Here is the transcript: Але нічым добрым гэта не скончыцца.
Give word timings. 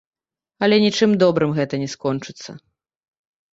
Але 0.67 0.79
нічым 0.85 1.11
добрым 1.25 1.53
гэта 1.59 1.75
не 1.83 1.89
скончыцца. 1.97 2.51